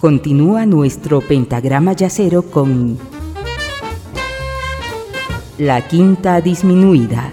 [0.00, 2.96] Continúa nuestro pentagrama yacero con
[5.58, 7.30] la quinta disminuida.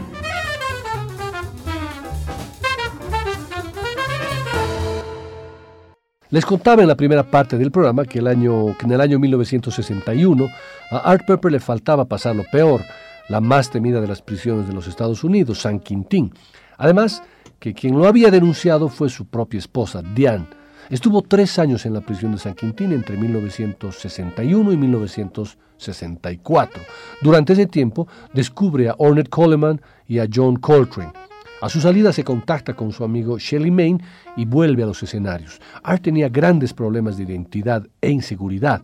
[6.30, 9.18] Les contaba en la primera parte del programa que, el año, que en el año
[9.18, 10.50] 1961
[10.92, 12.82] a Art Pepper le faltaba pasar lo peor,
[13.30, 16.34] la más temida de las prisiones de los Estados Unidos, San Quintín.
[16.78, 17.24] Además,
[17.60, 20.57] que quien lo había denunciado fue su propia esposa, Diane.
[20.90, 26.82] Estuvo tres años en la prisión de San Quintín entre 1961 y 1964.
[27.22, 31.12] Durante ese tiempo descubre a Ornette Coleman y a John Coltrane.
[31.60, 34.02] A su salida se contacta con su amigo Shelley Main
[34.38, 35.60] y vuelve a los escenarios.
[35.84, 38.82] Art tenía grandes problemas de identidad e inseguridad.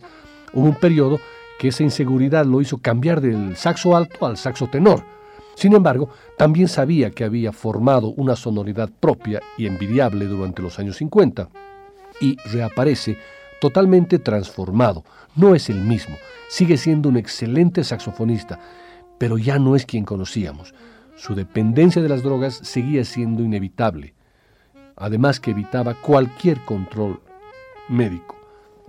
[0.52, 1.18] Hubo un periodo
[1.58, 5.02] que esa inseguridad lo hizo cambiar del saxo alto al saxo tenor.
[5.54, 10.96] Sin embargo, también sabía que había formado una sonoridad propia y envidiable durante los años
[10.96, 11.63] 50
[12.20, 13.18] y reaparece
[13.60, 15.04] totalmente transformado.
[15.36, 16.16] No es el mismo,
[16.48, 18.58] sigue siendo un excelente saxofonista,
[19.18, 20.74] pero ya no es quien conocíamos.
[21.16, 24.14] Su dependencia de las drogas seguía siendo inevitable,
[24.96, 27.20] además que evitaba cualquier control
[27.88, 28.36] médico.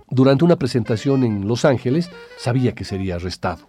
[0.08, 3.66] Durante una presentación en Los Ángeles sabía que sería arrestado.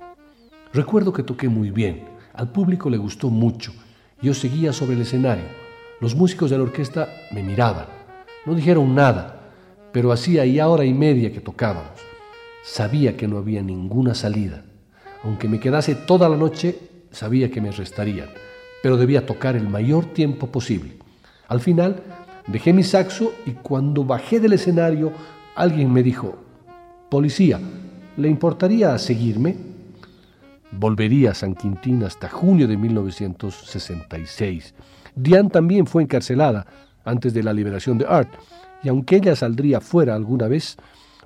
[0.74, 3.74] Recuerdo que toqué muy bien, al público le gustó mucho.
[4.22, 5.46] Yo seguía sobre el escenario.
[6.00, 7.88] Los músicos de la orquesta me miraban.
[8.46, 9.37] No dijeron nada,
[9.98, 12.00] pero hacía ya hora y media que tocábamos.
[12.64, 14.64] Sabía que no había ninguna salida.
[15.24, 16.78] Aunque me quedase toda la noche,
[17.10, 18.30] sabía que me arrestarían
[18.84, 20.98] pero debía tocar el mayor tiempo posible.
[21.48, 22.04] Al final,
[22.46, 25.14] dejé mi saxo y cuando bajé del escenario,
[25.56, 26.38] alguien me dijo,
[27.10, 27.60] Policía,
[28.18, 29.58] ¿le importaría seguirme?
[30.72, 34.76] Volvería a San Quintín hasta junio de 1966.
[35.16, 36.68] Diane también fue encarcelada
[37.04, 38.30] antes de la liberación de Art,
[38.84, 40.78] y aunque ella saldría fuera alguna vez,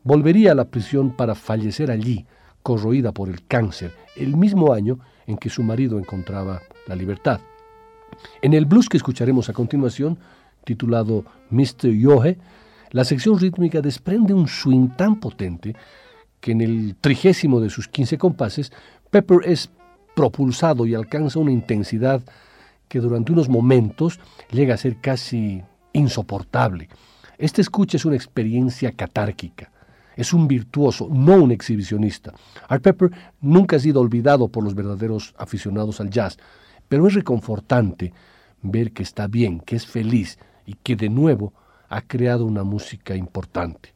[0.04, 2.26] volvería a la prisión para fallecer allí,
[2.64, 7.42] corroída por el cáncer, el mismo año en que su marido encontraba la libertad.
[8.42, 10.18] En el blues que escucharemos a continuación,
[10.64, 11.90] titulado Mr.
[11.90, 12.38] Yohe,
[12.92, 15.76] la sección rítmica desprende un swing tan potente
[16.40, 18.72] que en el trigésimo de sus 15 compases,
[19.10, 19.70] Pepper es
[20.16, 22.22] propulsado y alcanza una intensidad
[22.88, 24.20] que durante unos momentos
[24.52, 25.62] llega a ser casi
[25.94, 26.90] insoportable.
[27.42, 29.72] Este escucha es una experiencia catárquica.
[30.16, 32.34] Es un virtuoso, no un exhibicionista.
[32.68, 33.10] Art Pepper
[33.42, 36.38] nunca ha sido olvidado por los verdaderos aficionados al jazz,
[36.88, 38.14] pero es reconfortante
[38.62, 40.38] ver que está bien, que es feliz
[40.68, 41.52] y que de nuevo
[41.90, 43.92] ha creado una música importante.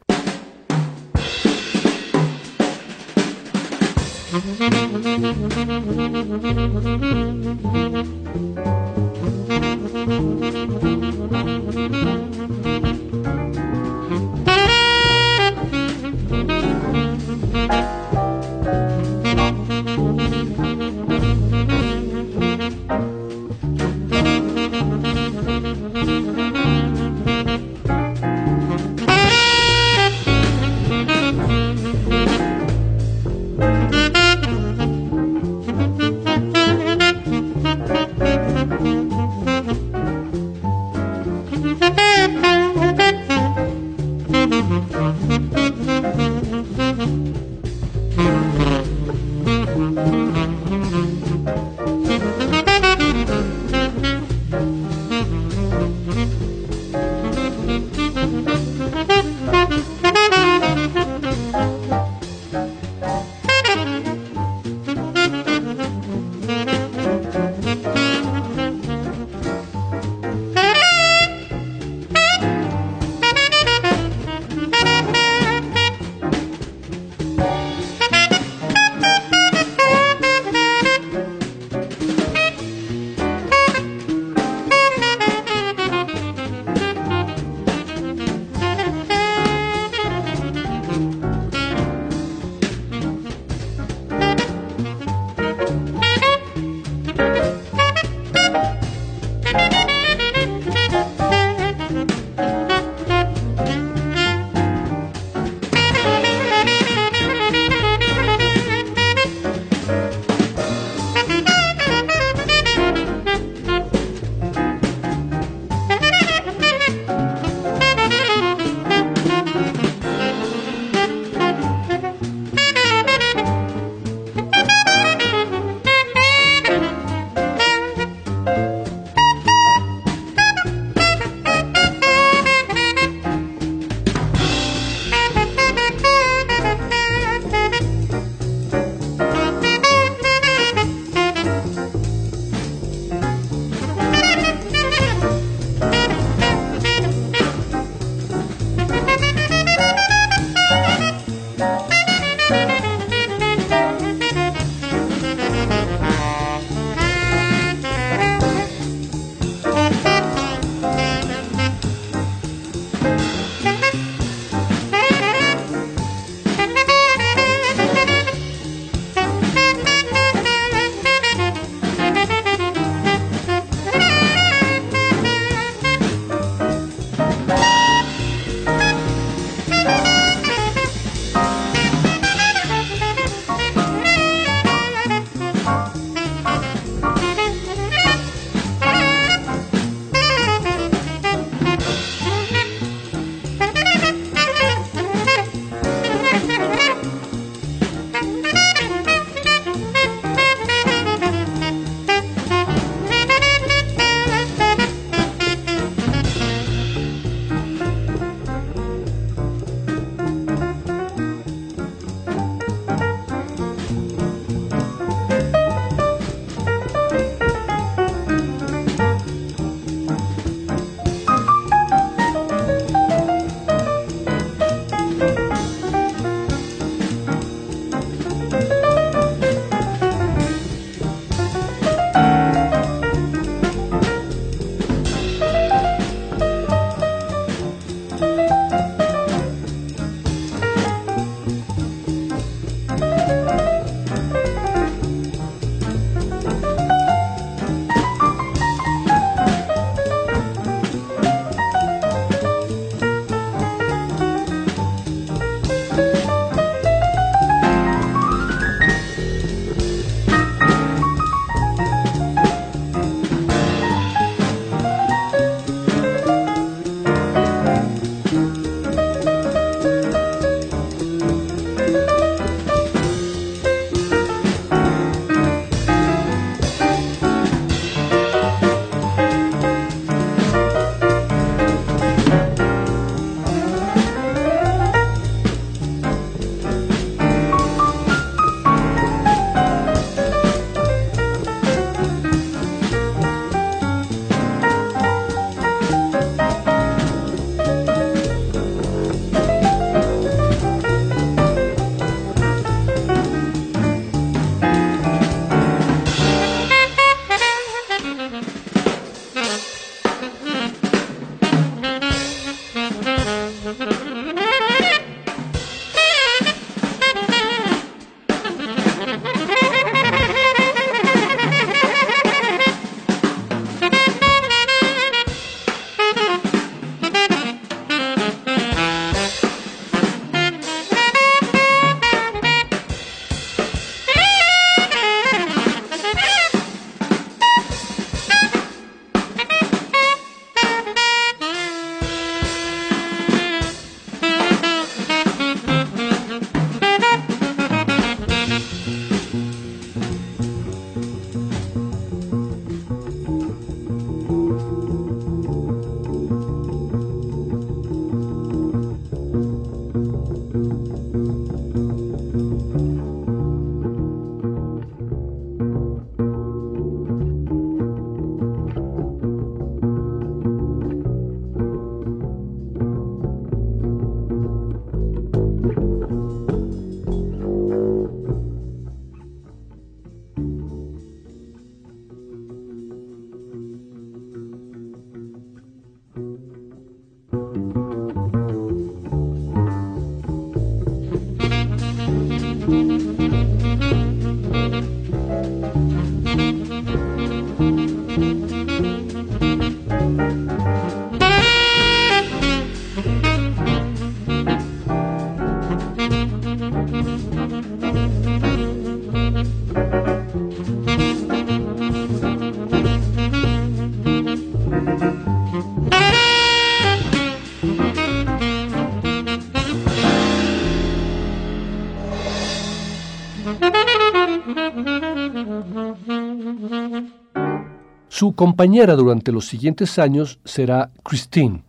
[428.17, 431.63] Su compañera durante los siguientes años será Christine.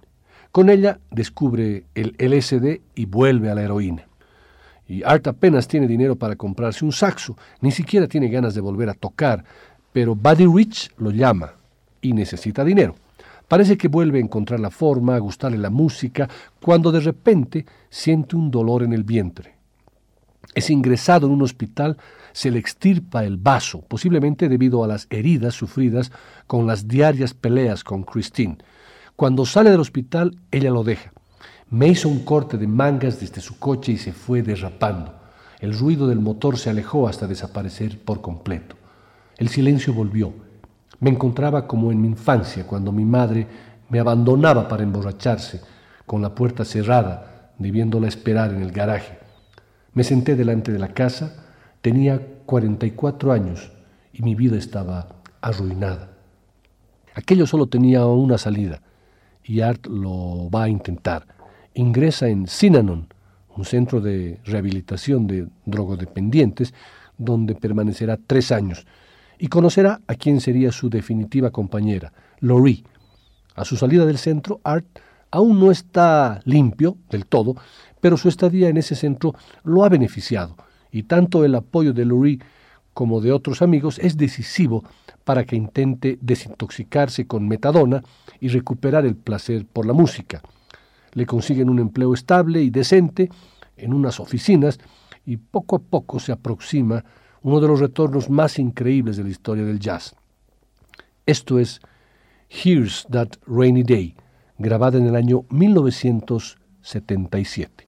[0.52, 4.06] Con ella descubre el LSD y vuelve a la heroína.
[4.86, 8.88] Y Art apenas tiene dinero para comprarse un saxo, ni siquiera tiene ganas de volver
[8.88, 9.42] a tocar,
[9.92, 11.54] pero Buddy Rich lo llama
[12.00, 12.94] y necesita dinero.
[13.48, 16.28] Parece que vuelve a encontrar la forma, a gustarle la música,
[16.62, 19.56] cuando de repente siente un dolor en el vientre.
[20.54, 21.96] Es ingresado en un hospital,
[22.36, 26.12] se le extirpa el vaso, posiblemente debido a las heridas sufridas
[26.46, 28.58] con las diarias peleas con Christine.
[29.16, 31.12] Cuando sale del hospital, ella lo deja.
[31.70, 35.14] Me hizo un corte de mangas desde su coche y se fue derrapando.
[35.60, 38.76] El ruido del motor se alejó hasta desaparecer por completo.
[39.38, 40.34] El silencio volvió.
[41.00, 43.46] Me encontraba como en mi infancia, cuando mi madre
[43.88, 45.62] me abandonaba para emborracharse,
[46.04, 49.18] con la puerta cerrada, debiéndola esperar en el garaje.
[49.94, 51.45] Me senté delante de la casa,
[51.86, 53.70] tenía 44 años
[54.12, 55.06] y mi vida estaba
[55.40, 56.10] arruinada.
[57.14, 58.82] Aquello solo tenía una salida
[59.44, 61.28] y Art lo va a intentar.
[61.74, 63.06] Ingresa en Sinanon,
[63.56, 66.74] un centro de rehabilitación de drogodependientes,
[67.18, 68.84] donde permanecerá tres años
[69.38, 72.82] y conocerá a quien sería su definitiva compañera, Laurie.
[73.54, 74.86] A su salida del centro, Art
[75.30, 77.54] aún no está limpio del todo,
[78.00, 80.56] pero su estadía en ese centro lo ha beneficiado,
[80.96, 82.38] y tanto el apoyo de Laurie
[82.94, 84.82] como de otros amigos es decisivo
[85.24, 88.02] para que intente desintoxicarse con metadona
[88.40, 90.40] y recuperar el placer por la música.
[91.12, 93.28] Le consiguen un empleo estable y decente
[93.76, 94.78] en unas oficinas
[95.26, 97.04] y poco a poco se aproxima
[97.42, 100.16] uno de los retornos más increíbles de la historia del jazz.
[101.26, 101.82] Esto es
[102.48, 104.14] Here's That Rainy Day,
[104.56, 107.85] grabada en el año 1977.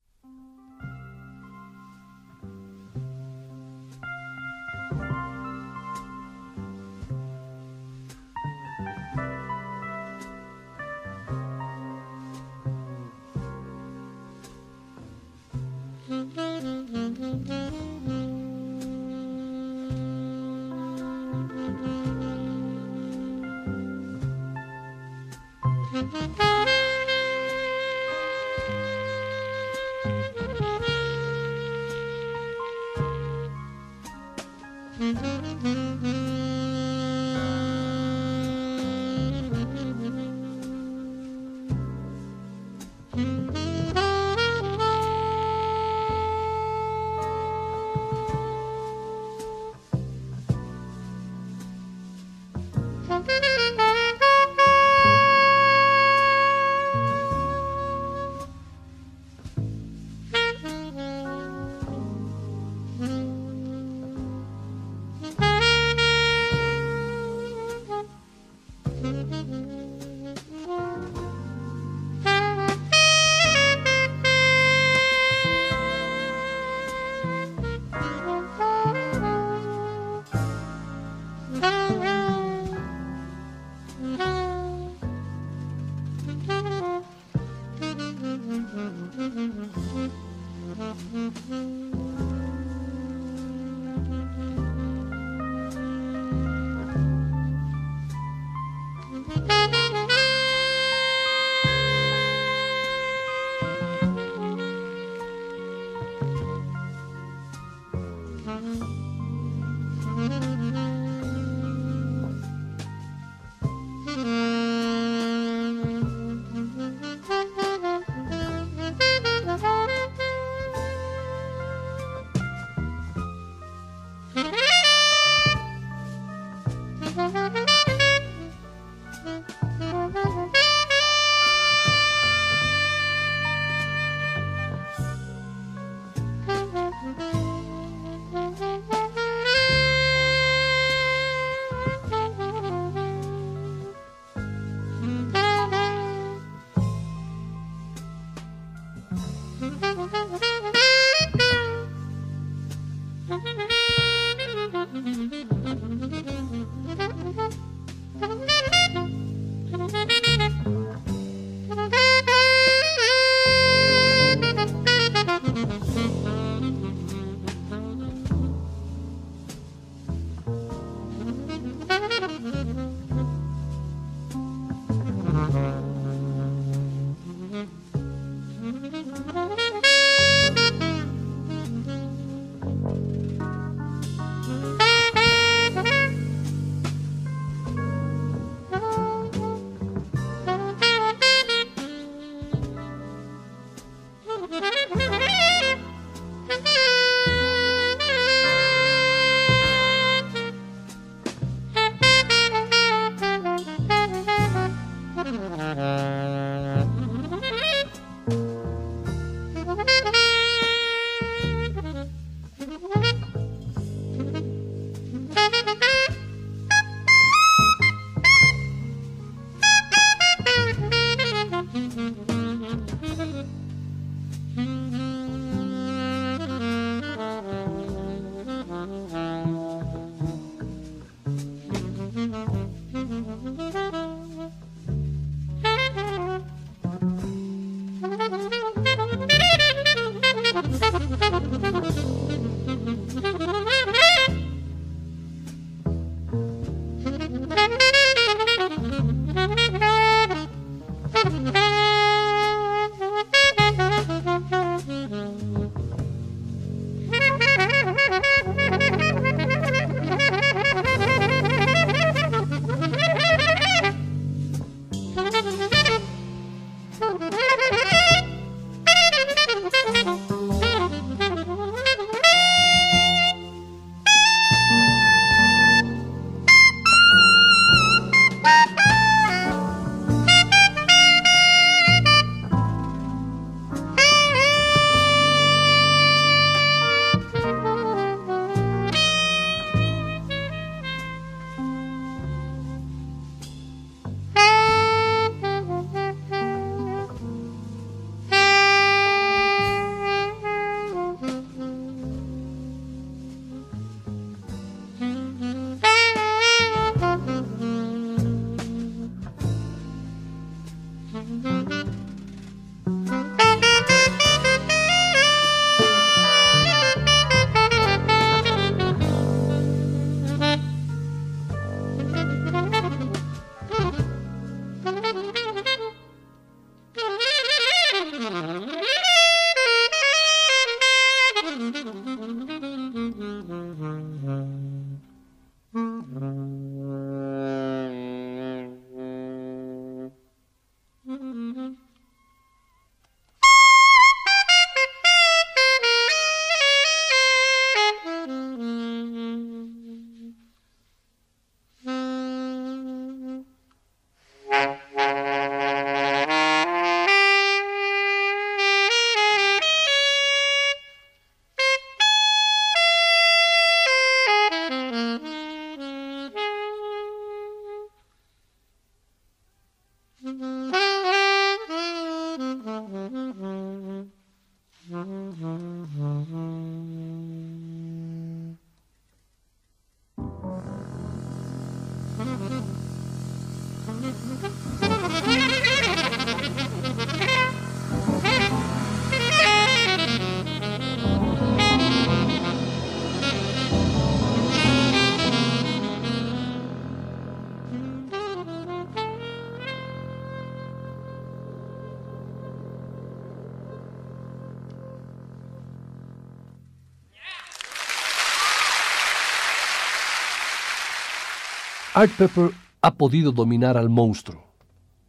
[412.01, 414.41] Art Pepper ha podido dominar al monstruo.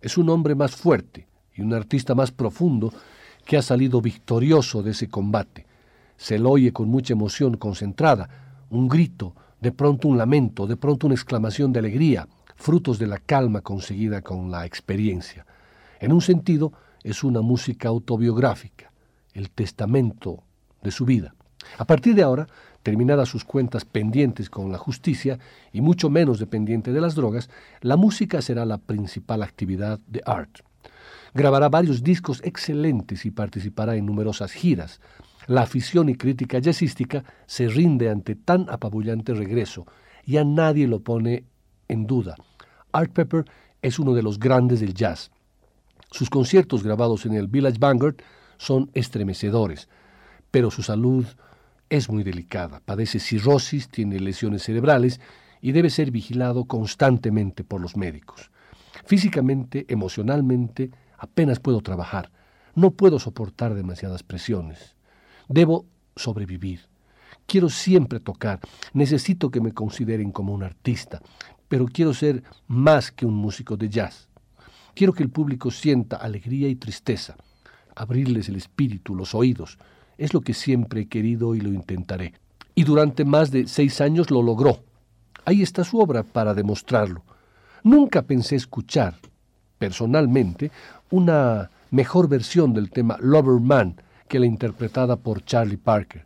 [0.02, 2.92] Es un hombre más fuerte y un artista más profundo
[3.46, 5.68] que ha salido victorioso de ese combate.
[6.18, 8.28] Se lo oye con mucha emoción concentrada,
[8.72, 13.20] un grito, de pronto un lamento, de pronto una exclamación de alegría, frutos de la
[13.20, 15.46] calma conseguida con la experiencia.
[16.00, 16.74] En un sentido,
[17.04, 18.92] es una música autobiográfica,
[19.34, 20.42] el testamento
[20.82, 21.36] de su vida.
[21.78, 22.48] A partir de ahora,
[22.90, 25.38] terminadas sus cuentas pendientes con la justicia
[25.72, 27.48] y mucho menos dependiente de las drogas,
[27.82, 30.62] la música será la principal actividad de Art.
[31.36, 35.02] Grabará varios discos excelentes y participará en numerosas giras.
[35.46, 39.86] La afición y crítica jazzística se rinde ante tan apabullante regreso
[40.26, 41.44] y a nadie lo pone
[41.90, 42.38] en duda.
[42.92, 43.46] Art Pepper
[43.84, 45.30] es uno de los grandes del jazz.
[46.10, 48.16] Sus conciertos grabados en el Village Vanguard
[48.58, 49.90] son estremecedores,
[50.50, 51.28] pero su salud
[51.90, 52.82] es muy delicada.
[52.86, 55.20] Padece cirrosis, tiene lesiones cerebrales
[55.62, 58.52] y debe ser vigilado constantemente por los médicos.
[59.06, 62.32] Físicamente, emocionalmente, apenas puedo trabajar.
[62.76, 64.96] No puedo soportar demasiadas presiones.
[65.48, 66.82] Debo sobrevivir.
[67.46, 68.60] Quiero siempre tocar.
[68.94, 71.22] Necesito que me consideren como un artista,
[71.68, 74.30] pero quiero ser más que un músico de jazz.
[74.94, 77.36] Quiero que el público sienta alegría y tristeza,
[77.96, 79.78] abrirles el espíritu, los oídos.
[80.20, 82.34] Es lo que siempre he querido y lo intentaré.
[82.76, 84.80] Y durante más de seis años lo logró.
[85.46, 87.24] Ahí está su obra para demostrarlo.
[87.84, 89.16] Nunca pensé escuchar,
[89.78, 90.72] personalmente,
[91.10, 93.96] una mejor versión del tema Lover Man
[94.28, 96.26] que la interpretada por Charlie Parker.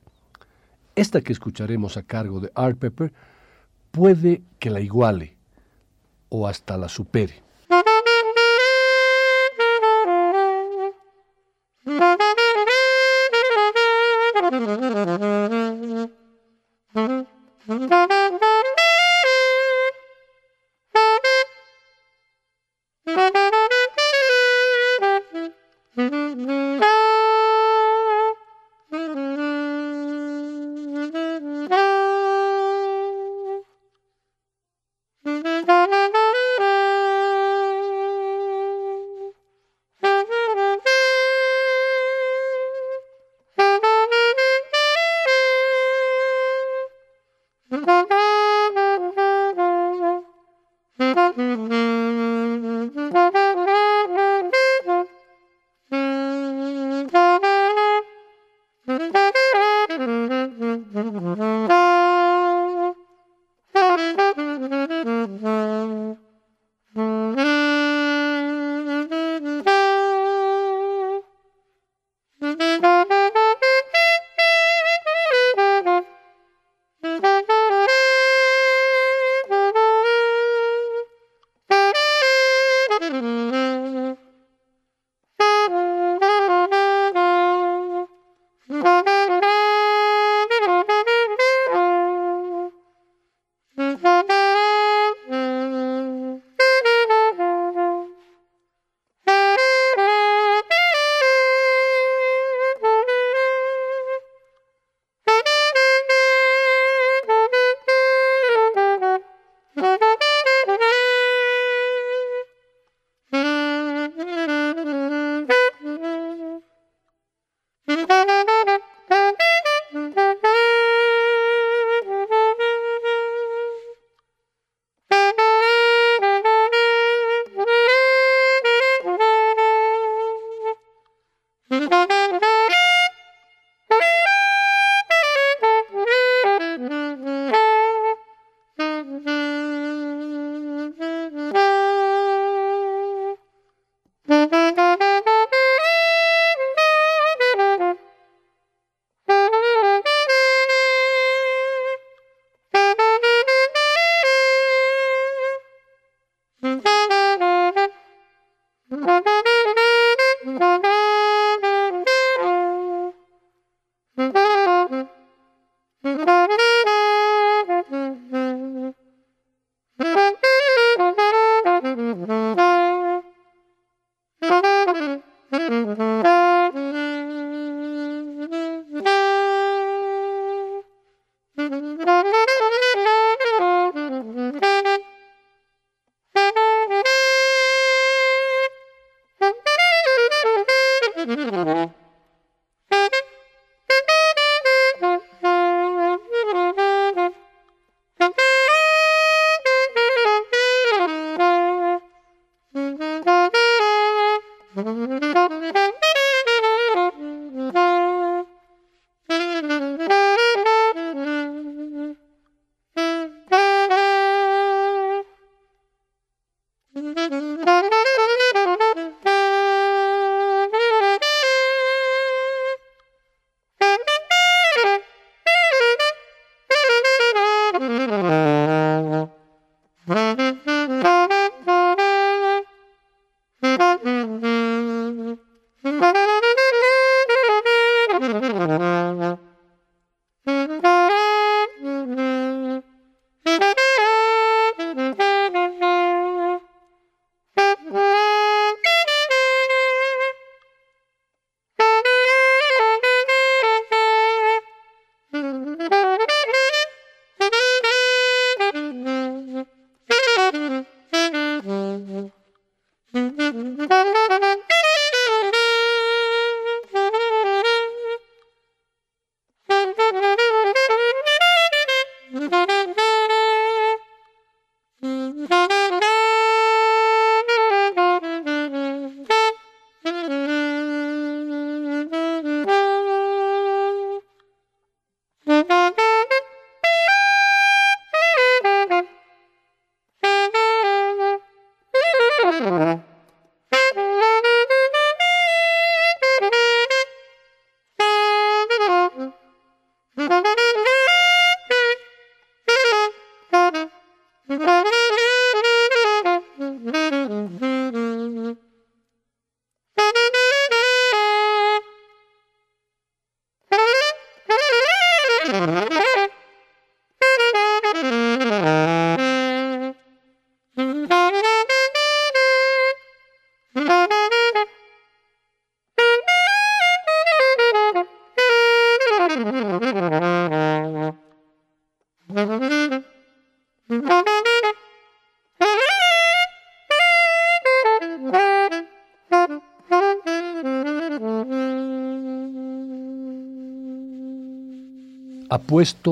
[0.95, 3.13] Esta que escucharemos a cargo de Art Pepper
[3.91, 5.37] puede que la iguale
[6.29, 7.42] o hasta la supere.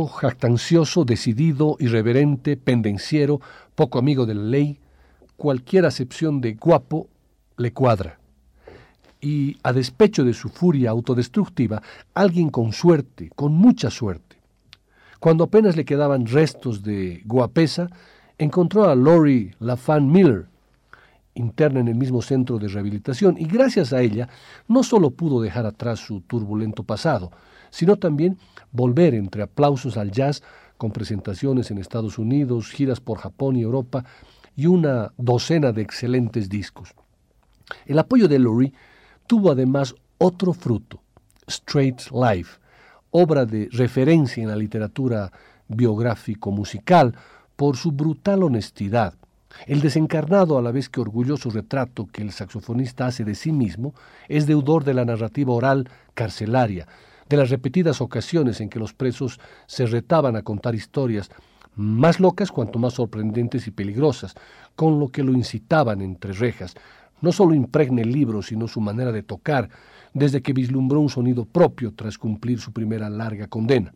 [0.07, 3.41] Jactancioso, decidido, irreverente, pendenciero,
[3.75, 4.79] poco amigo de la ley,
[5.37, 7.07] cualquier acepción de guapo
[7.57, 8.19] le cuadra.
[9.19, 11.81] Y a despecho de su furia autodestructiva,
[12.13, 14.37] alguien con suerte, con mucha suerte.
[15.19, 17.89] Cuando apenas le quedaban restos de guapesa,
[18.39, 20.47] encontró a Lori LaFan Miller,
[21.33, 24.29] interna en el mismo centro de rehabilitación, y gracias a ella
[24.67, 27.31] no solo pudo dejar atrás su turbulento pasado,
[27.69, 28.37] sino también
[28.71, 30.43] volver entre aplausos al jazz
[30.77, 34.03] con presentaciones en Estados Unidos, giras por Japón y Europa
[34.55, 36.93] y una docena de excelentes discos.
[37.85, 38.73] El apoyo de Laurie
[39.27, 41.01] tuvo además otro fruto,
[41.47, 42.59] Straight Life,
[43.11, 45.31] obra de referencia en la literatura
[45.67, 47.15] biográfico-musical
[47.55, 49.13] por su brutal honestidad,
[49.67, 53.93] el desencarnado a la vez que orgulloso retrato que el saxofonista hace de sí mismo
[54.27, 56.87] es deudor de la narrativa oral carcelaria,
[57.29, 61.29] de las repetidas ocasiones en que los presos se retaban a contar historias
[61.75, 64.35] más locas cuanto más sorprendentes y peligrosas,
[64.75, 66.75] con lo que lo incitaban entre rejas.
[67.21, 69.69] No solo impregna el libro, sino su manera de tocar,
[70.13, 73.93] desde que vislumbró un sonido propio tras cumplir su primera larga condena.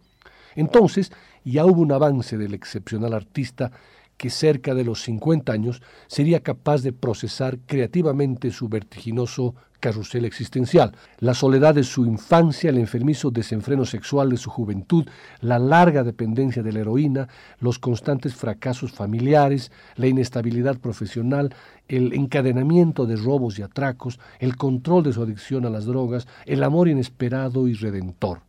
[0.55, 1.11] Entonces
[1.43, 3.71] ya hubo un avance del excepcional artista
[4.17, 10.93] que cerca de los 50 años sería capaz de procesar creativamente su vertiginoso carrusel existencial,
[11.19, 15.05] la soledad de su infancia, el enfermizo desenfreno sexual de su juventud,
[15.41, 17.27] la larga dependencia de la heroína,
[17.59, 21.53] los constantes fracasos familiares, la inestabilidad profesional,
[21.87, 26.63] el encadenamiento de robos y atracos, el control de su adicción a las drogas, el
[26.63, 28.39] amor inesperado y redentor.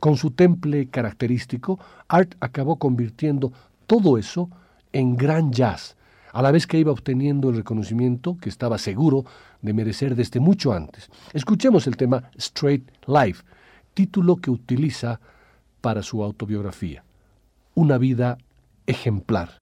[0.00, 3.52] Con su temple característico, Art acabó convirtiendo
[3.86, 4.50] todo eso
[4.92, 5.96] en gran jazz,
[6.32, 9.24] a la vez que iba obteniendo el reconocimiento que estaba seguro
[9.62, 11.10] de merecer desde mucho antes.
[11.32, 13.44] Escuchemos el tema Straight Life,
[13.94, 15.20] título que utiliza
[15.80, 17.04] para su autobiografía.
[17.74, 18.38] Una vida
[18.86, 19.58] ejemplar.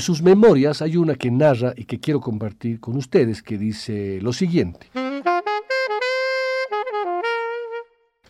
[0.00, 4.18] En sus memorias hay una que narra y que quiero compartir con ustedes que dice
[4.22, 4.86] lo siguiente.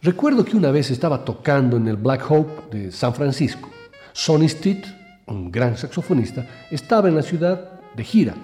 [0.02, 3.70] Recuerdo que una vez estaba tocando en el Black Hope de San Francisco.
[4.12, 4.84] Sonny Stitt,
[5.28, 8.34] un gran saxofonista, estaba en la ciudad de gira.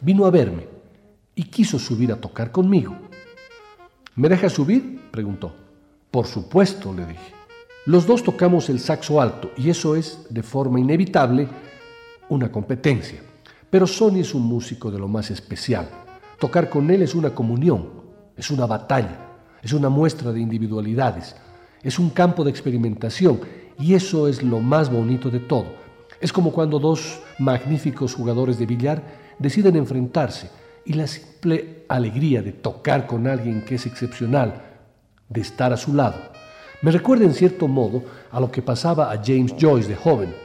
[0.00, 0.66] Vino a verme
[1.36, 2.96] y quiso subir a tocar conmigo.
[4.16, 5.02] ¿Me deja subir?
[5.12, 5.54] preguntó.
[6.10, 7.32] Por supuesto, le dije.
[7.86, 11.46] Los dos tocamos el saxo alto y eso es, de forma inevitable,
[12.32, 13.20] una competencia.
[13.70, 15.88] Pero Sonny es un músico de lo más especial.
[16.38, 17.88] Tocar con él es una comunión,
[18.36, 19.18] es una batalla,
[19.62, 21.36] es una muestra de individualidades,
[21.82, 23.40] es un campo de experimentación
[23.78, 25.66] y eso es lo más bonito de todo.
[26.20, 29.02] Es como cuando dos magníficos jugadores de billar
[29.38, 30.50] deciden enfrentarse
[30.84, 34.62] y la simple alegría de tocar con alguien que es excepcional,
[35.28, 36.16] de estar a su lado,
[36.82, 40.41] me recuerda en cierto modo a lo que pasaba a James Joyce de joven.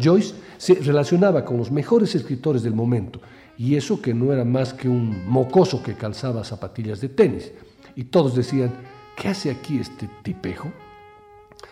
[0.00, 3.20] Joyce se relacionaba con los mejores escritores del momento,
[3.58, 7.52] y eso que no era más que un mocoso que calzaba zapatillas de tenis.
[7.94, 8.72] Y todos decían,
[9.16, 10.72] ¿qué hace aquí este tipejo?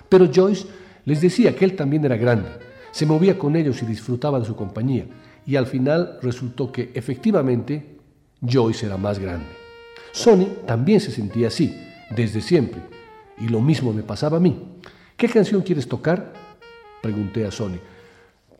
[0.09, 0.67] Pero Joyce
[1.05, 2.51] les decía que él también era grande,
[2.91, 5.07] se movía con ellos y disfrutaba de su compañía,
[5.47, 7.97] y al final resultó que efectivamente
[8.47, 9.47] Joyce era más grande.
[10.13, 11.75] Sonny también se sentía así,
[12.11, 12.81] desde siempre,
[13.39, 14.63] y lo mismo me pasaba a mí.
[15.17, 16.33] ¿Qué canción quieres tocar?
[17.03, 17.79] Pregunté a Sonny.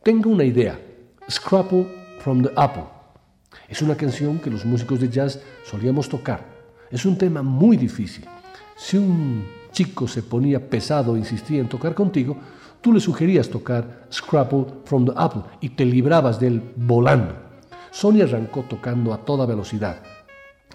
[0.09, 0.81] Tengo una idea,
[1.31, 1.87] Scrapple
[2.21, 2.85] from the Apple.
[3.69, 6.47] Es una canción que los músicos de jazz solíamos tocar.
[6.91, 8.25] Es un tema muy difícil.
[8.75, 12.39] Si un chico se ponía pesado e insistía en tocar contigo,
[12.81, 17.35] tú le sugerías tocar Scrapple from the Apple y te librabas de él volando.
[17.91, 20.01] Sonia arrancó tocando a toda velocidad.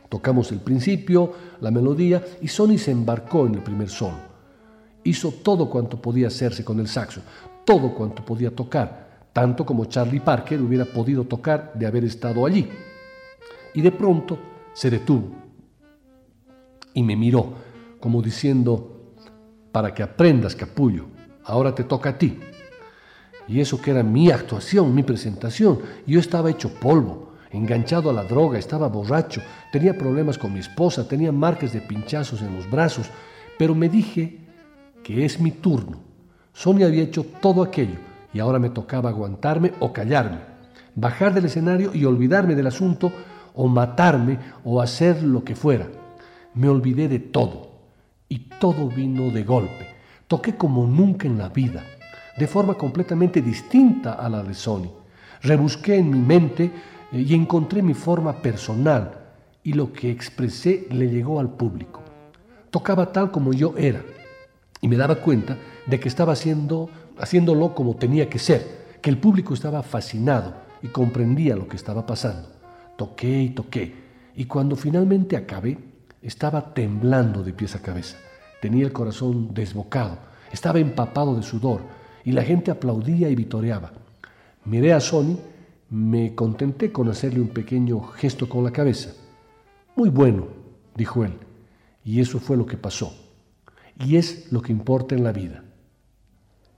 [0.10, 4.18] Tocamos el principio, la melodía y Sony se embarcó en el primer solo.
[5.04, 7.22] Hizo todo cuanto podía hacerse con el saxo,
[7.66, 12.70] todo cuanto podía tocar, tanto como Charlie Parker hubiera podido tocar de haber estado allí.
[13.74, 14.38] Y de pronto
[14.74, 15.32] se detuvo
[16.94, 17.54] y me miró,
[18.00, 19.16] como diciendo,
[19.72, 21.08] para que aprendas, capullo,
[21.44, 22.40] ahora te toca a ti
[23.48, 25.80] y eso que era mi actuación, mi presentación.
[26.06, 31.08] Yo estaba hecho polvo, enganchado a la droga, estaba borracho, tenía problemas con mi esposa,
[31.08, 33.08] tenía marcas de pinchazos en los brazos,
[33.58, 34.40] pero me dije
[35.04, 36.00] que es mi turno.
[36.54, 40.40] Sonia había hecho todo aquello y ahora me tocaba aguantarme o callarme,
[40.96, 43.12] bajar del escenario y olvidarme del asunto
[43.54, 45.88] o matarme o hacer lo que fuera.
[46.54, 47.72] Me olvidé de todo
[48.28, 49.88] y todo vino de golpe.
[50.28, 51.84] Toqué como nunca en la vida
[52.38, 54.90] de forma completamente distinta a la de Sony.
[55.42, 56.72] Rebusqué en mi mente
[57.12, 59.20] eh, y encontré mi forma personal
[59.64, 62.02] y lo que expresé le llegó al público.
[62.70, 64.02] Tocaba tal como yo era
[64.82, 69.18] y me daba cuenta de que estaba haciendo, haciéndolo como tenía que ser, que el
[69.18, 72.50] público estaba fascinado y comprendía lo que estaba pasando.
[72.98, 74.04] Toqué y toqué
[74.36, 75.78] y cuando finalmente acabé
[76.22, 78.18] estaba temblando de pies a cabeza.
[78.62, 80.18] Tenía el corazón desbocado,
[80.52, 81.82] estaba empapado de sudor,
[82.24, 83.92] y la gente aplaudía y vitoreaba.
[84.64, 85.38] Miré a Sony,
[85.90, 89.12] me contenté con hacerle un pequeño gesto con la cabeza.
[89.96, 90.48] Muy bueno,
[90.96, 91.34] dijo él,
[92.06, 93.14] y eso fue lo que pasó.
[94.00, 95.63] Y es lo que importa en la vida.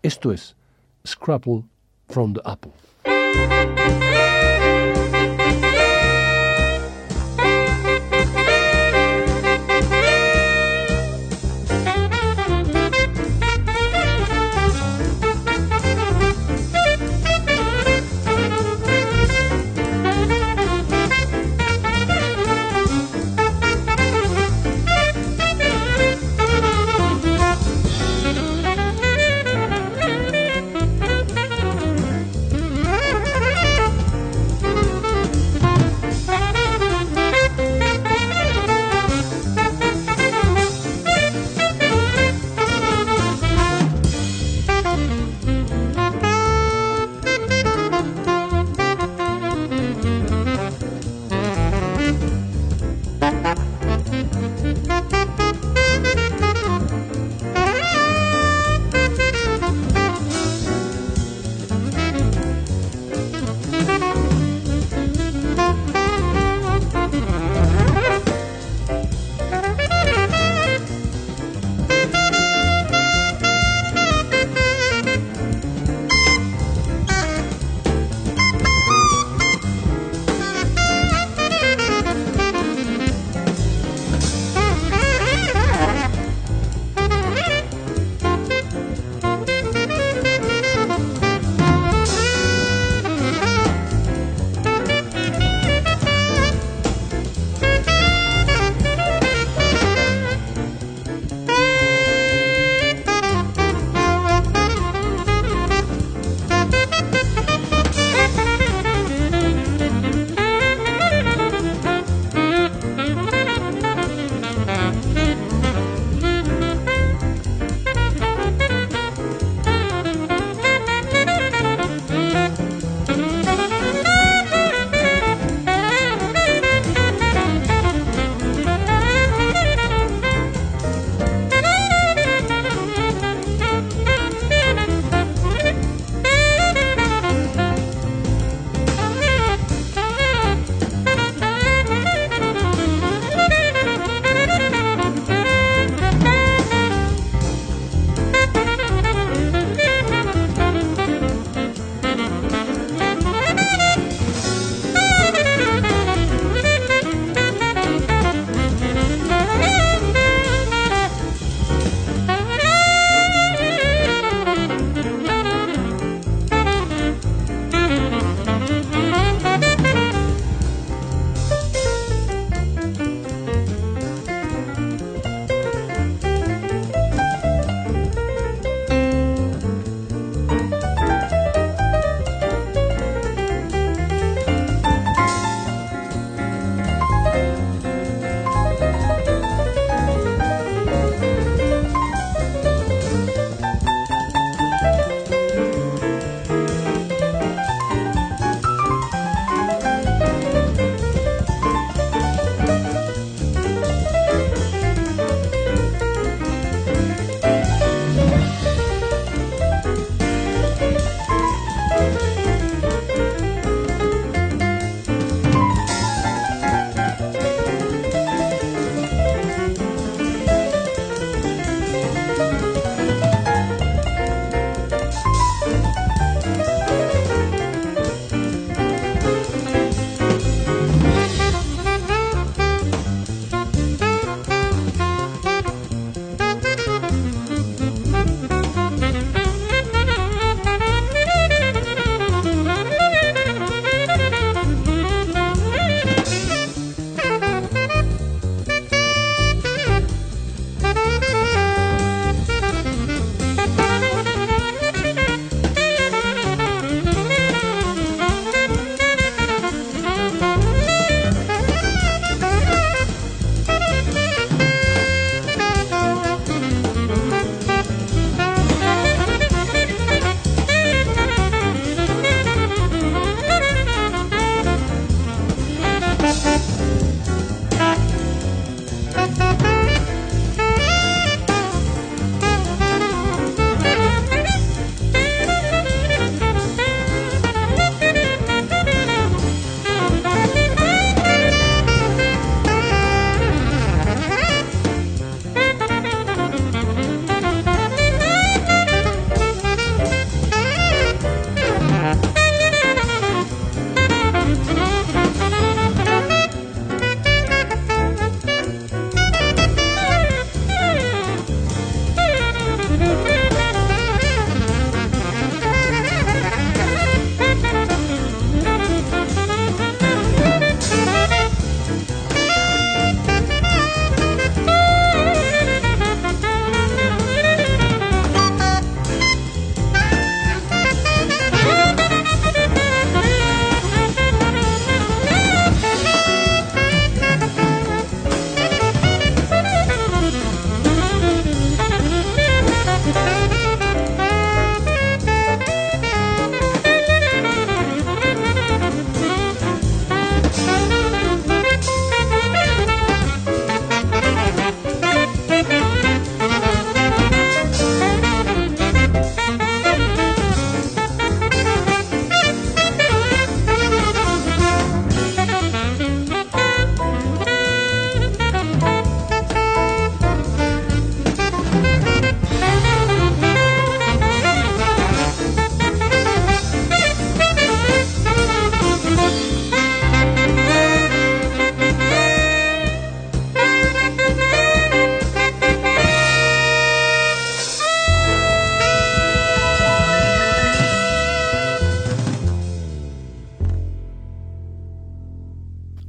[0.05, 0.53] Esto es
[1.03, 1.63] Scrapple
[2.09, 2.71] from the Apple.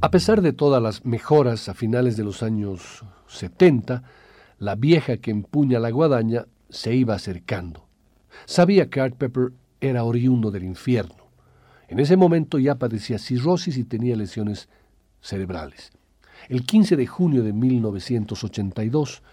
[0.07, 4.03] A pesar de todas las mejoras a finales de los años 70,
[4.57, 7.89] la vieja que empuña la guadaña se iba acercando.
[8.45, 9.51] Sabía que Art Pepper
[9.81, 11.27] era oriundo del infierno.
[11.89, 14.69] En ese momento ya padecía cirrosis y tenía lesiones
[15.19, 15.91] cerebrales.
[16.47, 19.23] El 15 de junio de 1982,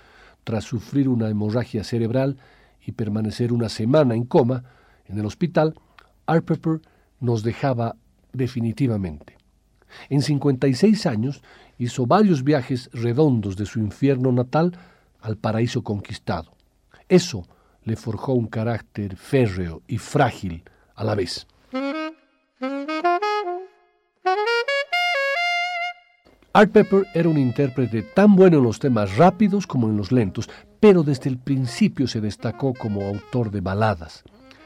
[0.43, 2.37] tras sufrir una hemorragia cerebral
[2.85, 4.65] y permanecer una semana en coma
[5.07, 5.79] en el hospital,
[6.27, 6.81] Art Pepper
[7.21, 7.95] nos dejaba
[8.33, 9.37] definitivamente.
[10.09, 11.43] En 56 años
[11.79, 14.77] hizo varios viajes redondos de su infierno natal
[15.21, 16.53] al paraíso conquistado.
[17.09, 17.47] Eso
[17.83, 20.63] le forjó un carácter férreo y frágil
[20.95, 21.47] a la vez.
[26.57, 30.49] Art Pepper era un intérprete tan bueno en los temas rápidos como en los lentos,
[30.79, 34.23] pero desde el principio se destacó como autor de baladas.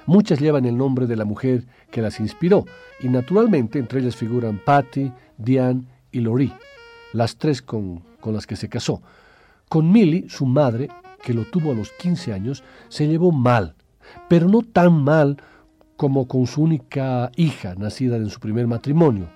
[0.09, 2.65] Muchas llevan el nombre de la mujer que las inspiró,
[2.99, 6.55] y naturalmente entre ellas figuran Patty, Diane y Laurie,
[7.13, 9.03] las tres con, con las que se casó.
[9.69, 10.89] Con Millie, su madre,
[11.23, 13.75] que lo tuvo a los 15 años, se llevó mal,
[14.31, 15.37] pero no tan mal
[15.99, 19.29] como con su única hija, nacida en su primer matrimonio.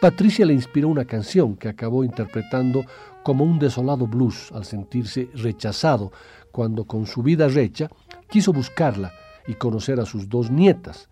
[0.00, 2.84] Patricia le inspiró una canción que acabó interpretando
[3.24, 6.12] como un desolado blues al sentirse rechazado,
[6.52, 7.90] cuando con su vida recha
[8.28, 9.12] quiso buscarla
[9.46, 11.08] y conocer a sus dos nietas.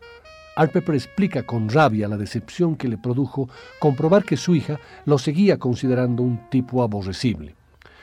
[0.54, 5.18] Art Pepper explica con rabia la decepción que le produjo comprobar que su hija lo
[5.18, 7.54] seguía considerando un tipo aborrecible.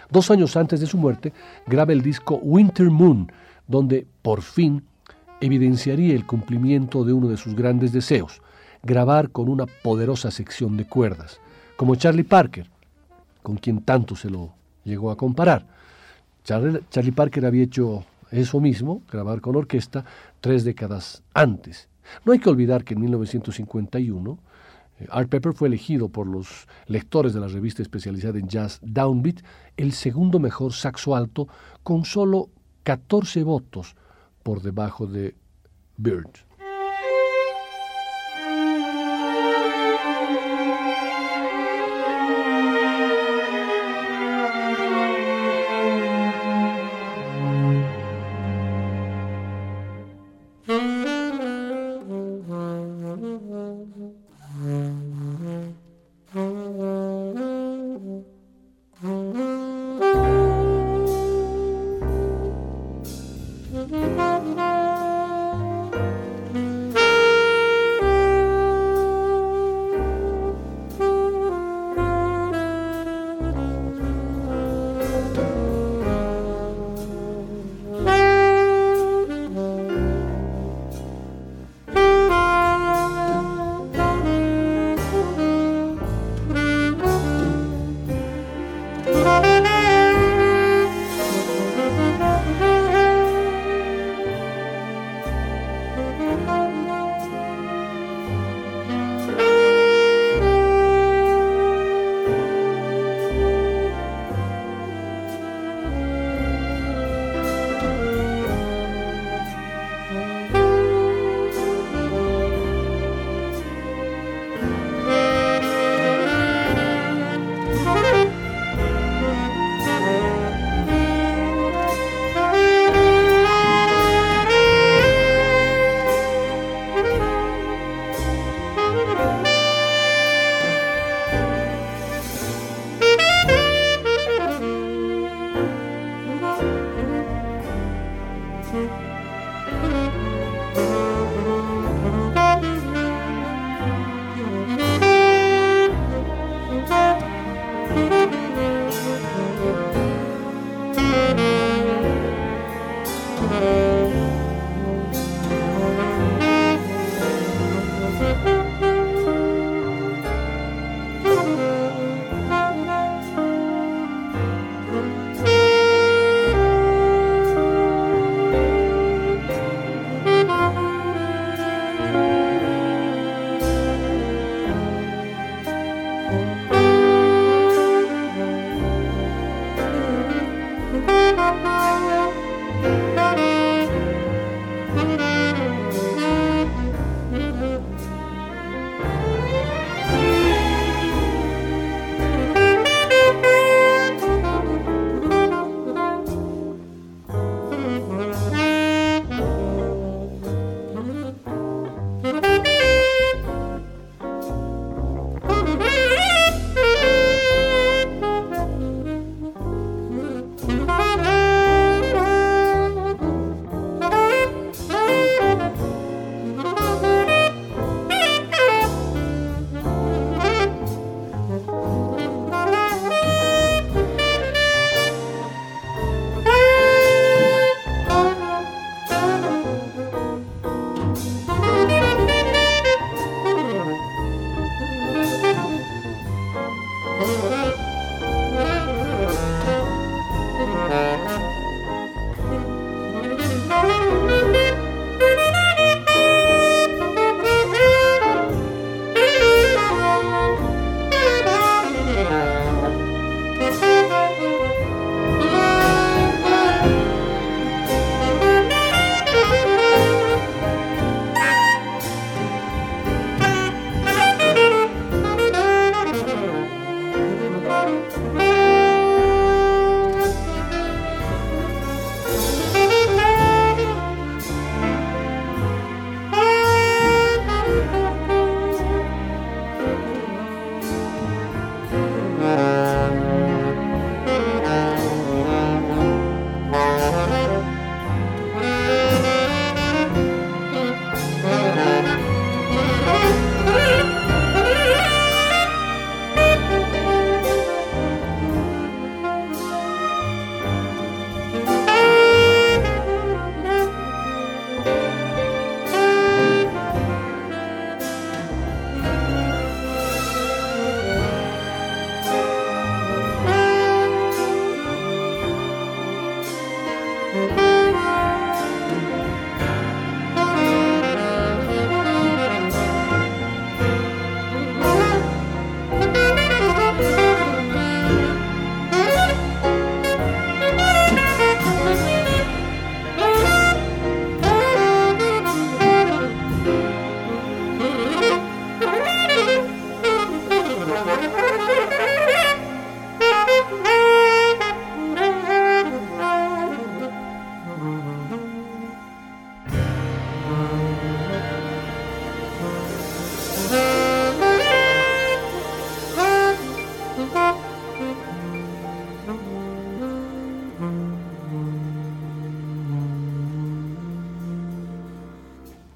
[0.09, 1.31] Dos años antes de su muerte,
[1.67, 3.31] graba el disco Winter Moon,
[3.67, 4.83] donde por fin
[5.41, 8.41] evidenciaría el cumplimiento de uno de sus grandes deseos,
[8.81, 11.39] grabar con una poderosa sección de cuerdas,
[11.77, 12.67] como Charlie Parker,
[13.43, 14.53] con quien tanto se lo
[14.83, 15.65] llegó a comparar.
[16.43, 20.05] Charlie, Parker había hecho eso mismo, grabar con orquesta,
[20.41, 21.89] tres décadas antes.
[22.25, 24.39] No hay que olvidar que en 1951
[24.99, 29.41] eh, Art Pepper fue elegido por los lectores de la revista especializada en jazz Downbeat
[29.77, 31.47] el segundo mejor saxo alto
[31.83, 32.49] con solo
[32.83, 33.95] 14 votos
[34.43, 35.35] por debajo de
[35.97, 36.48] Bird.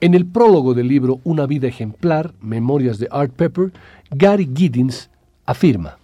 [0.04, 3.72] En el prólogo del libro Una vida ejemplar, Memorias de Art Pepper,
[4.12, 5.10] Gary Giddins
[5.46, 5.98] afirma,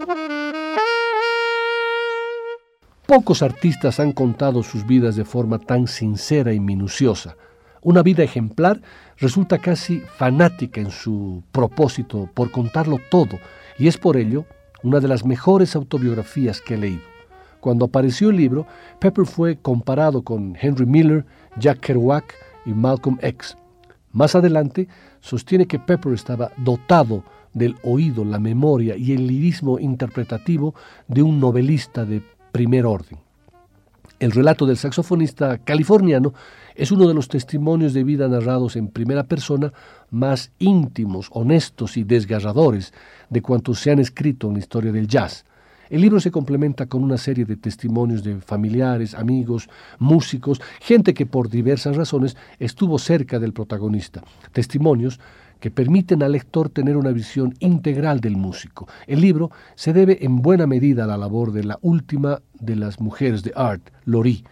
[3.06, 7.36] Pocos artistas han contado sus vidas de forma tan sincera y minuciosa.
[7.82, 8.82] Una vida ejemplar
[9.18, 13.38] resulta casi fanática en su propósito por contarlo todo,
[13.78, 14.46] y es por ello
[14.82, 17.04] una de las mejores autobiografías que he leído.
[17.60, 18.66] Cuando apareció el libro,
[19.00, 21.26] Pepper fue comparado con Henry Miller,
[21.58, 22.34] Jack Kerouac
[22.66, 23.58] y Malcolm X.
[24.12, 24.88] Más adelante,
[25.20, 30.76] sostiene que Pepper estaba dotado del oído, la memoria y el lirismo interpretativo
[31.08, 33.20] de un novelista de primer orden.
[34.20, 36.34] El relato del saxofonista californiano
[36.76, 39.72] es uno de los testimonios de vida narrados en primera persona
[40.12, 42.94] más íntimos, honestos y desgarradores
[43.30, 45.46] de cuantos se han escrito en la historia del jazz.
[45.90, 49.68] El libro se complementa con una serie de testimonios de familiares, amigos,
[49.98, 54.24] músicos, gente que por diversas razones estuvo cerca del protagonista.
[54.52, 55.20] Testimonios
[55.60, 58.88] que permiten al lector tener una visión integral del músico.
[59.08, 63.00] El libro se debe en buena medida a la labor de la última de las
[63.00, 64.44] mujeres de Art, Lori,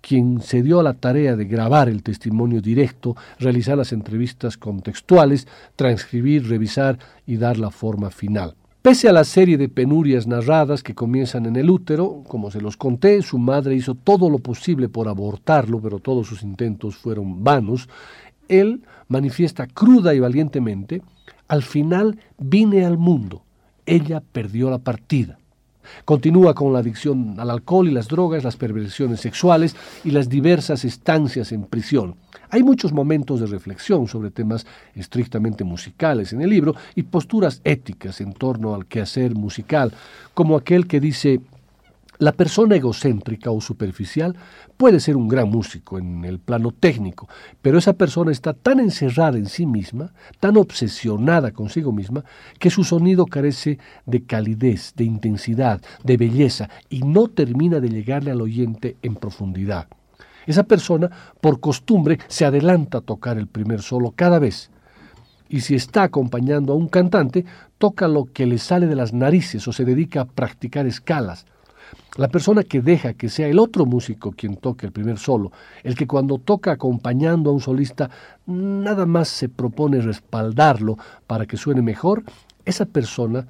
[0.00, 5.46] quien se dio a la tarea de grabar el testimonio directo, realizar las entrevistas contextuales,
[5.76, 8.56] transcribir, revisar y dar la forma final.
[8.82, 12.76] Pese a la serie de penurias narradas que comienzan en el útero, como se los
[12.76, 17.88] conté, su madre hizo todo lo posible por abortarlo, pero todos sus intentos fueron vanos.
[18.48, 21.00] Él manifiesta cruda y valientemente,
[21.46, 23.44] al final vine al mundo,
[23.86, 25.38] ella perdió la partida.
[26.04, 30.84] Continúa con la adicción al alcohol y las drogas, las perversiones sexuales y las diversas
[30.84, 32.16] estancias en prisión.
[32.50, 38.20] Hay muchos momentos de reflexión sobre temas estrictamente musicales en el libro y posturas éticas
[38.20, 39.92] en torno al quehacer musical,
[40.34, 41.40] como aquel que dice
[42.22, 44.36] la persona egocéntrica o superficial
[44.76, 47.28] puede ser un gran músico en el plano técnico,
[47.60, 52.24] pero esa persona está tan encerrada en sí misma, tan obsesionada consigo misma,
[52.60, 58.30] que su sonido carece de calidez, de intensidad, de belleza y no termina de llegarle
[58.30, 59.88] al oyente en profundidad.
[60.46, 61.10] Esa persona,
[61.40, 64.70] por costumbre, se adelanta a tocar el primer solo cada vez.
[65.48, 67.44] Y si está acompañando a un cantante,
[67.78, 71.46] toca lo que le sale de las narices o se dedica a practicar escalas.
[72.16, 75.94] La persona que deja que sea el otro músico quien toque el primer solo, el
[75.94, 78.10] que cuando toca acompañando a un solista
[78.46, 82.24] nada más se propone respaldarlo para que suene mejor,
[82.64, 83.46] esa persona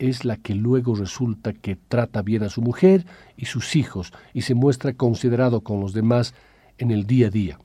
[0.00, 4.42] es la que luego resulta que trata bien a su mujer y sus hijos y
[4.42, 6.34] se muestra considerado con los demás
[6.78, 7.58] en el día a día.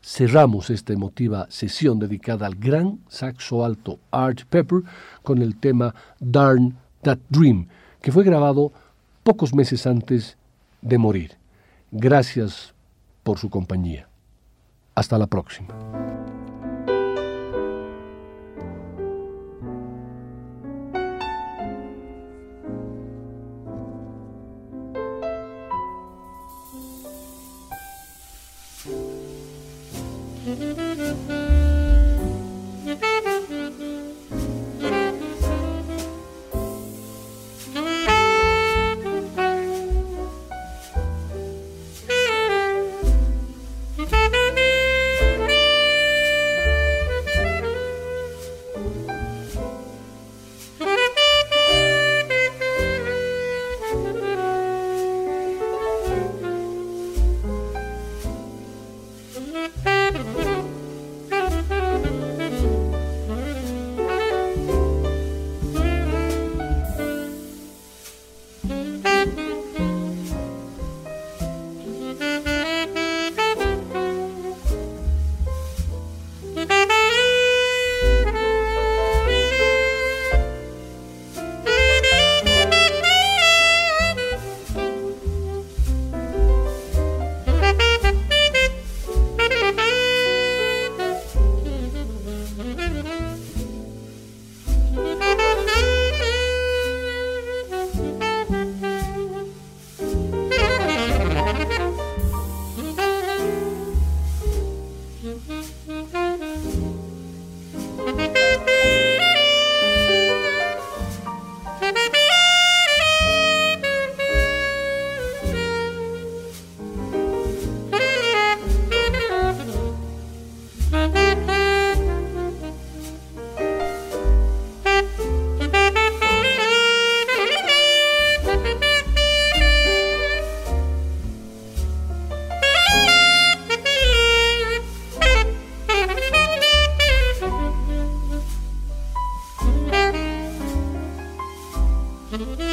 [0.00, 4.82] Cerramos esta emotiva sesión dedicada al gran saxo alto Art Pepper
[5.22, 7.68] con el tema Darn That Dream,
[8.00, 8.72] que fue grabado
[9.22, 10.36] pocos meses antes
[10.80, 11.32] de morir.
[11.90, 12.74] Gracias
[13.22, 14.08] por su compañía.
[14.94, 15.74] Hasta la próxima.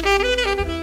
[0.02, 0.79] Thank you.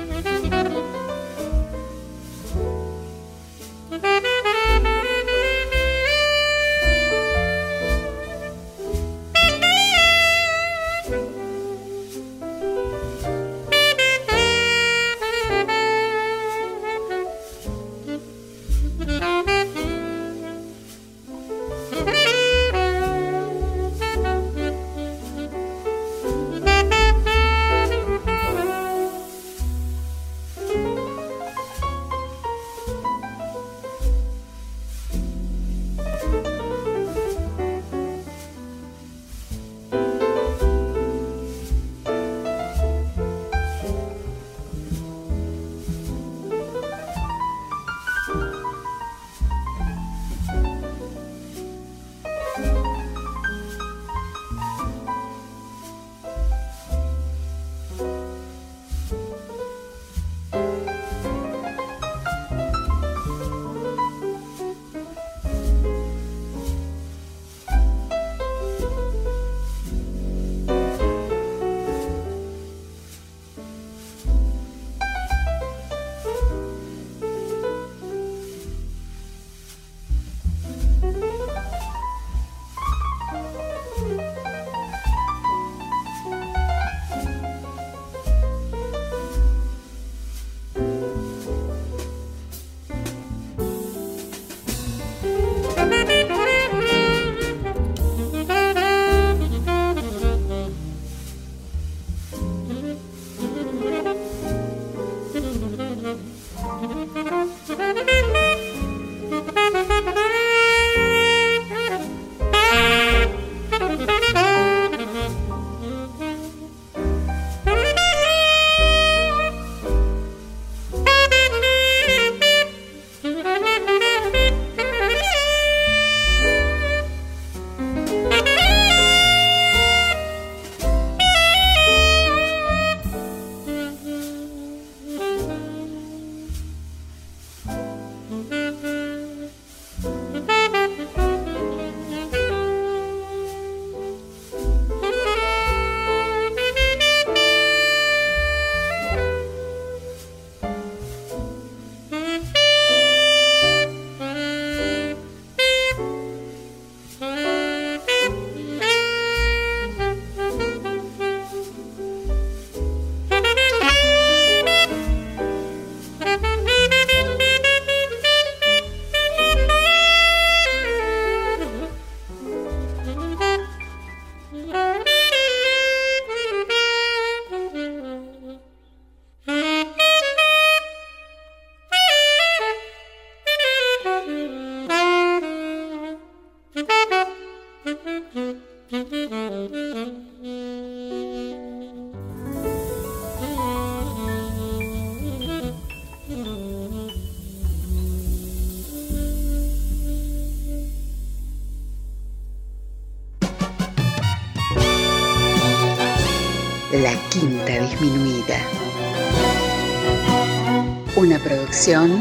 [211.87, 212.16] Una